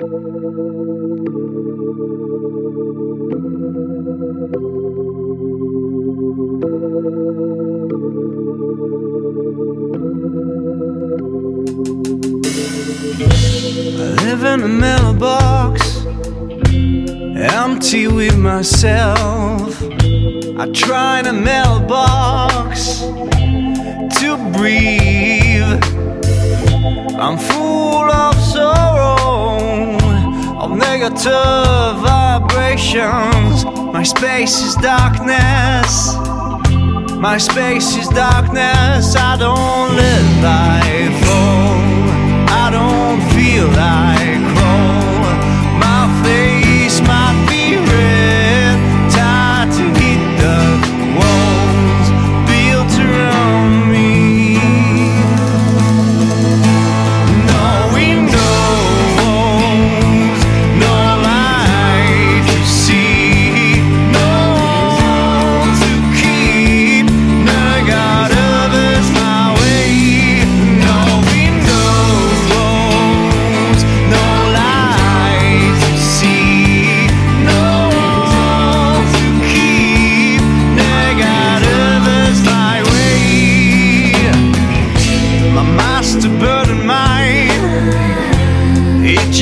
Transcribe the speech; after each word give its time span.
I 0.00 0.06
live 14.18 14.42
in 14.42 14.62
a 14.62 14.68
mailbox, 14.68 16.04
empty 17.36 18.08
with 18.08 18.36
myself. 18.36 19.80
I 20.58 20.68
try 20.74 21.20
in 21.20 21.26
a 21.26 21.32
mailbox 21.32 22.98
to 24.18 24.36
breathe. 24.58 25.78
I'm 27.16 27.38
full 27.38 28.10
of 28.10 28.34
sorrow, 28.40 28.73
negative 31.14 32.02
vibrations. 32.02 33.64
My 33.64 34.02
space 34.02 34.62
is 34.62 34.74
darkness. 34.76 36.14
My 37.16 37.38
space 37.38 37.96
is 37.96 38.08
darkness. 38.08 39.14
I 39.16 39.36
don't 39.38 39.96
live 39.96 40.42
life. 40.42 41.20
Oh, 41.26 41.73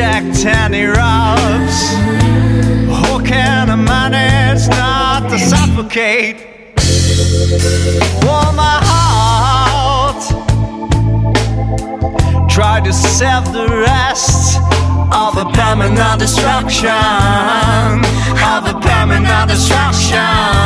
And 0.00 0.74
erupts 0.74 1.92
How 2.88 3.18
can 3.18 3.68
I 3.68 3.74
manage 3.74 4.68
not 4.68 5.28
to 5.28 5.38
suffocate. 5.40 6.36
Warm 8.22 8.54
my 8.54 8.78
heart. 8.90 10.22
Try 12.48 12.80
to 12.80 12.92
save 12.92 13.52
the 13.52 13.66
rest 13.68 14.60
Of 15.12 15.36
a 15.36 15.50
permanent 15.52 16.20
destruction. 16.20 16.88
Of 18.54 18.68
a 18.68 18.78
permanent 18.80 19.50
destruction 19.50 20.57